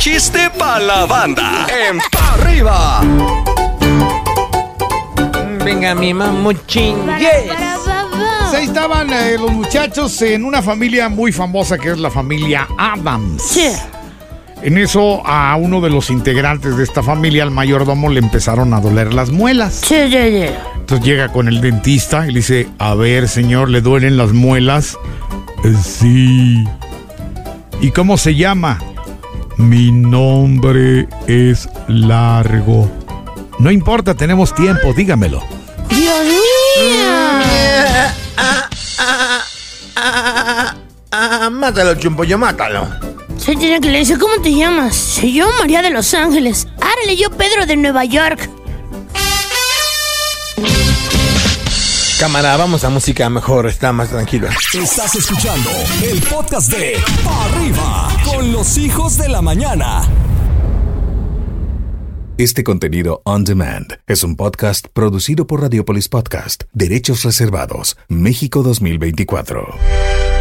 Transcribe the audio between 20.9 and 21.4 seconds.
llega